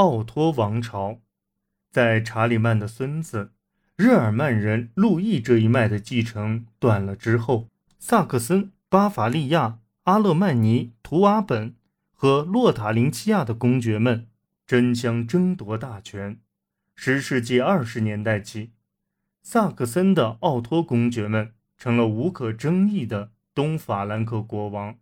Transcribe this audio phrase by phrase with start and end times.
[0.00, 1.20] 奥托王朝。
[1.90, 3.52] 在查理曼的孙子
[3.96, 7.68] 日耳曼人路易这一脉的继承断了之后，
[7.98, 11.74] 萨克森、巴伐利亚、阿勒曼尼、图瓦本
[12.14, 14.26] 和洛塔林基亚的公爵们
[14.66, 16.40] 争相争夺大权。
[16.94, 18.70] 十世纪二十年代起，
[19.42, 24.96] 萨克森的奥托公爵们成了无可争议的东法兰克国王，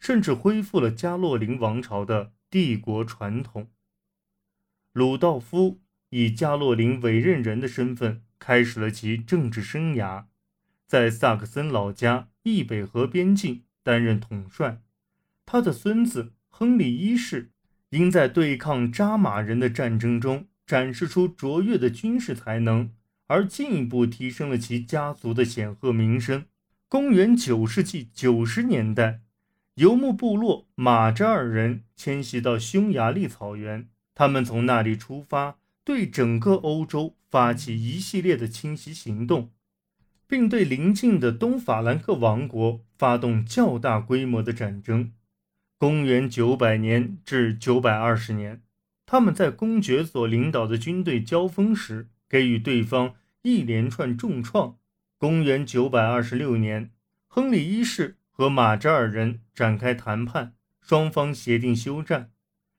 [0.00, 3.68] 甚至恢复了加洛林王朝的帝国传统。
[4.92, 5.80] 鲁道夫。
[6.14, 10.24] 以加洛林委任人的身份开始了其政治生涯，
[10.86, 14.82] 在萨克森老家易北河边境担任统帅。
[15.46, 17.50] 他的孙子亨利一世
[17.88, 22.90] 因在对抗扎马人的战争中展示出卓越的军事才能，
[23.26, 26.44] 而进一步提升了其家族的显赫名声。
[26.90, 29.22] 公元九世纪九十年代，
[29.76, 35.58] 游牧部落马扎尔人迁徙到匈牙利草原，他们从那里出发。
[35.84, 39.50] 对整个欧洲发起一系列的侵袭行动，
[40.28, 45.12] 并对邻近的东法兰克王国发动较大规模的战争。
[45.76, 48.62] 公元900年至920年，
[49.04, 54.76] 他们在公爵所领导的军队交锋时，给予对方一连串重创。
[55.18, 56.92] 公元926年，
[57.26, 62.30] 亨利一世和马扎尔人展开谈判，双方协定休战。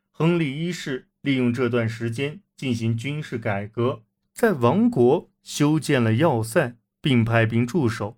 [0.09, 2.39] 亨利一世利用这段时间。
[2.55, 8.17] 进行军事改革，在王国修建了要塞，并派兵驻守，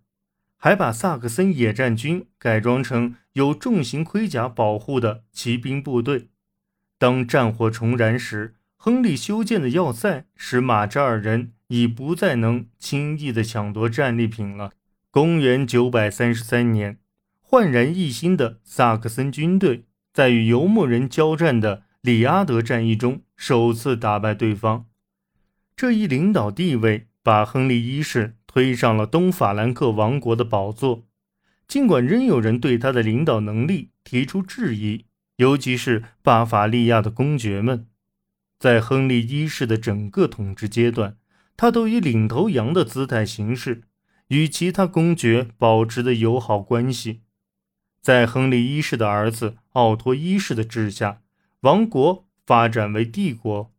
[0.57, 6.27] 还把萨克森野战军改装成有重型盔甲保护的骑兵部队。
[6.99, 14.73] 当战火重燃时，亨利修建的要塞使马扎尔人已不再能轻易地抢夺战利品了。
[15.09, 16.99] 公元933年，
[17.39, 21.84] 焕然一新的萨克森军队在与游牧人交战的。
[22.05, 24.85] 里阿德战役中首次打败对方，
[25.75, 31.07] 这一领导地位把亨利一世推上了东法兰克王国的宝座。
[31.67, 35.05] 尽管仍有人对他的领导能力提出质疑，
[35.37, 37.87] 尤其是巴伐利亚的公爵们，
[38.59, 41.17] 在亨利一世的整个统治阶段，
[41.57, 43.81] 他都以领头羊的姿态行事，
[44.27, 47.21] 与其他公爵保持的友好关系。
[47.99, 51.23] 在亨利一世的儿子奥托一世的治下。
[51.65, 53.73] 王国发展为帝国，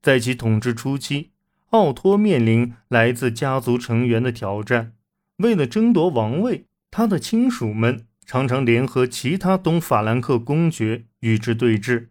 [0.00, 1.32] 在其统治初期，
[1.68, 4.94] 奥托面临来自家族成员的挑战。
[5.36, 12.06] 为了争夺王位，他的亲属们常常联合其他东法兰克公爵与之对峙。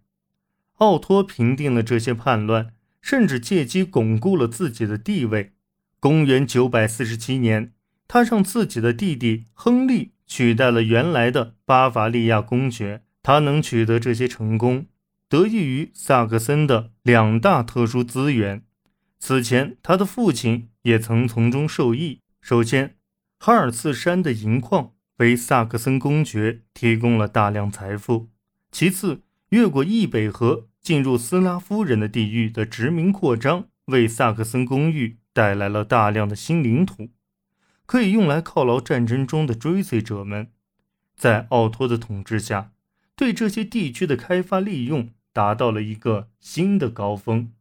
[0.75, 5.53] 奥托平定了这些叛乱，甚至借机巩固了自己的地位。
[5.99, 7.73] 公元947年，
[8.07, 13.01] 他让自己的弟弟亨利取代了原来的巴伐利亚公爵。
[13.23, 14.85] 他能取得这些成功。
[15.27, 18.63] 得益于萨克森的两大特殊资源，
[19.17, 22.21] 此前他的父亲也曾从中受益。
[22.41, 22.95] 首先，
[23.39, 28.29] 哈尔茨山的银矿为萨克森公爵提供了大量财富；
[28.71, 37.09] 其次，越过易北河进入斯拉夫人的地域的殖民扩张，为萨克森公寓带来了大量的新领土，
[37.87, 40.51] 可以用来犒劳战争中的追随者们。
[41.15, 42.73] 在奥托的统治下，
[43.15, 45.09] 对这些地区的开发利用。
[45.35, 47.51] 达到了一个新的高峰。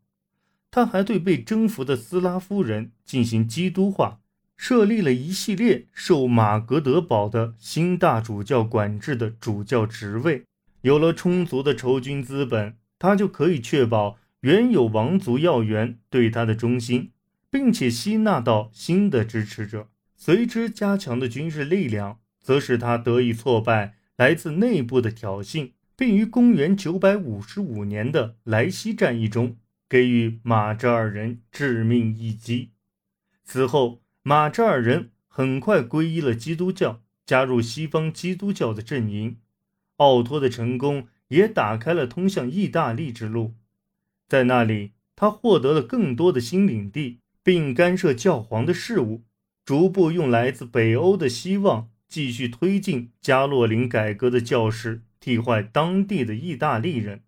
[0.71, 4.21] 他还对被征服的斯拉夫人进行基督化，
[4.57, 10.45] 设立了一系列受马格德堡的新大主教管制的主教职位。
[10.83, 17.11] 有了充足的筹军资本，他就可以确保原有王族要员对他的忠心，
[17.51, 19.89] 并且吸纳到新的支持者。
[20.17, 25.73] 随之加强的军事力量，则使他得以挫败来自内部的挑衅。
[25.97, 29.57] 并于公元955年的莱西战役中
[29.89, 32.73] 给予马扎尔人致命一击。
[33.45, 39.39] 此后，马扎尔人很快皈依了基督教，加入西方基督教的阵营。
[39.99, 43.55] 奥托的成功也打开了通向意大利之路，
[44.27, 49.23] 在那里，他获得了更多的新领地，并干涉教皇的事务，
[49.65, 55.03] 逐步用来自北欧的希望继续推进加洛林改革的教士。
[55.19, 57.23] 替换当地的意大利人，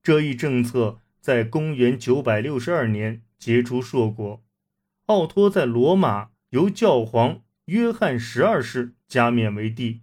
[0.00, 4.44] 这一政策在公元962年结出硕果。
[5.06, 10.02] 奥托在罗马由教皇约翰十二世加冕为帝。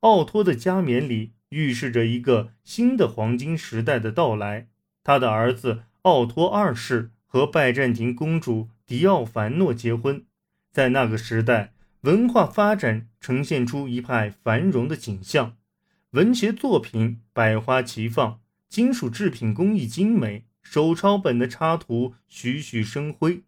[0.00, 4.68] 奥托的加冕礼预示着一个新的黄金时代的到来。
[5.04, 10.24] 他的儿子奥托二世和拜占庭公主迪奥凡诺结婚，
[10.72, 11.74] 在那个时代，
[12.06, 15.56] 文化发展呈现出一派繁荣的景象。
[16.10, 18.38] 文学作品百花齐放，
[18.68, 23.42] 金属制品工艺精美，手抄本的插图栩栩生辉。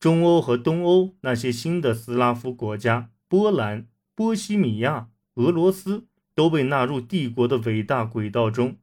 [0.00, 8.78] 中欧和东欧那些新的斯拉夫国家，波兰、波西米亚、俄罗斯，都被纳入帝国的伟大轨道中。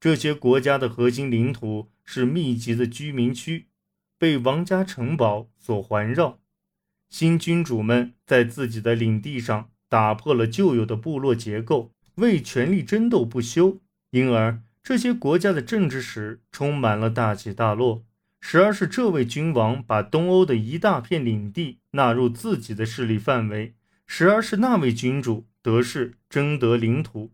[0.00, 3.66] 这些国家的核心领土是密集的居民区，
[4.16, 6.38] 被王家城堡所环绕。
[7.08, 13.80] 新君主们在自己的领地上打破了旧有的部落结构，为权力争斗不休，
[14.10, 14.60] 因而。
[14.82, 18.04] 这些国家的政治史充满了大起大落，
[18.40, 23.74] 时而是这位君王把东欧的一大片领地纳入自己的势力范围，
[24.06, 27.32] 时而是那位君主得势争得领土。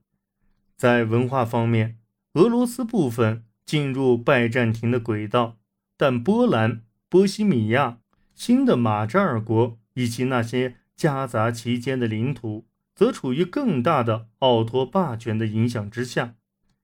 [0.76, 1.98] 在文化方面，
[2.32, 5.58] 俄罗斯部分进入拜占庭的轨道，
[5.98, 6.80] 但波兰、
[7.10, 7.98] 波西米亚、
[8.34, 16.34] 新的马扎尔国以及那些夹杂其间的领土，则处于更大的奥托霸权的影响之下。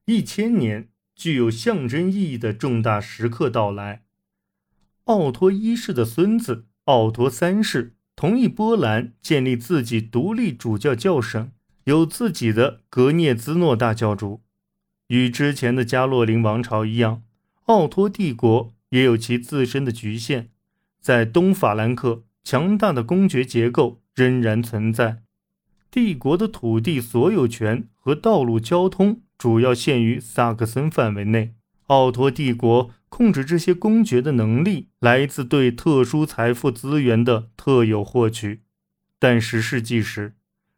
[0.07, 4.05] 一千年具有象征意义的重大时刻到来。
[5.05, 11.51] 奥托一世的孙子奥托三世同意波兰建立自己独立主教教省，
[11.85, 14.43] 有自己的格涅兹诺大教主。
[15.09, 17.23] 与之前的加洛林王朝一样，
[17.65, 20.51] 奥托帝国也有其自身的局限。
[21.09, 25.23] 在东法兰克，强大的公爵结构仍然存在，
[25.91, 29.23] 帝国的土地所有权和道路交通。
[29.39, 31.55] 主要限于萨克森范围内。
[31.87, 38.61] 奥托帝国控制这些公爵的能力来自对特殊财富资源的特有获取，
[39.19, 40.35] 但十世纪时，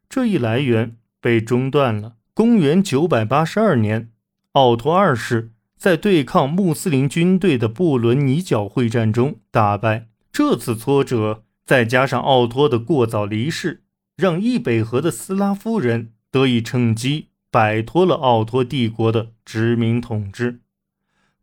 [0.07, 2.13] 这一来源被中断了。
[2.33, 4.11] 公元982年，
[4.53, 10.07] 奥托二世在对抗穆斯林军队的布伦尼角会战中大败。
[10.31, 13.83] 这次挫折，再加上奥托的过早离世，
[14.15, 17.27] 让易北河的斯拉夫人得以趁机。
[17.53, 20.61] 摆脱了奥托帝国的殖民统治。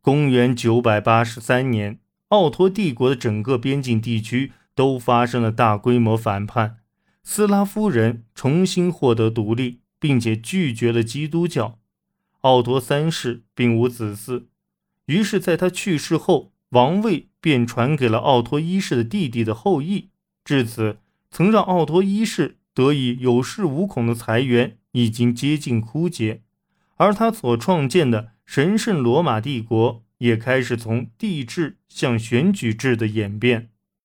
[0.00, 6.78] 公元983年，奥托帝国的整个边境地区都发生了大规模反叛，
[7.22, 11.78] 斯拉夫人重新获得独立，并且拒绝了基督教。
[12.40, 14.44] 奥托三世并无子嗣，
[15.04, 20.10] 于是在他去世后，王位便传给了奥托一世的弟弟的后裔。
[20.44, 20.98] 至此，
[21.30, 24.76] 曾让奥托一世得以有恃无恐的财源。
[24.92, 26.40] 已经接近枯竭，
[26.96, 33.68] 而他所创建的神圣罗马帝国也开始从帝制向选举制的演变。